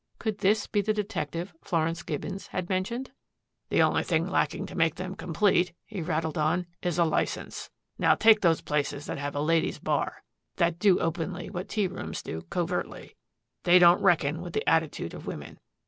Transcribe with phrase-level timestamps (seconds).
[0.17, 3.11] Could this be the detective Florence Gibbons had mentioned?
[3.69, 7.69] "The only thing lacking to make them complete," he rattled on, "is a license.
[7.99, 10.23] Now, take those places that have a ladies' bar
[10.55, 13.15] that do openly what tea rooms do covertly.
[13.61, 15.59] They don't reckon with the attitude of women.